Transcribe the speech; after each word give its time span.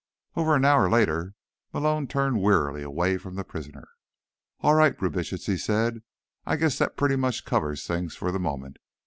Over 0.35 0.55
an 0.55 0.65
hour 0.65 0.89
later, 0.89 1.35
Malone 1.73 2.07
turned 2.07 2.41
wearily 2.41 2.81
away 2.81 3.19
from 3.19 3.35
the 3.35 3.43
prisoner. 3.43 3.87
"All 4.61 4.73
right, 4.73 4.97
Brubitsch," 4.97 5.29
he 5.45 5.57
said. 5.57 6.01
"I 6.43 6.55
guess 6.55 6.79
that 6.79 6.97
pretty 6.97 7.17
much 7.17 7.45
covers 7.45 7.85
things 7.85 8.15
for 8.15 8.31
the 8.31 8.39
moment. 8.39 8.77